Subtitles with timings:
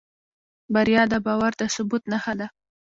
[0.73, 2.47] بریا د باور د ثبوت نښه ده.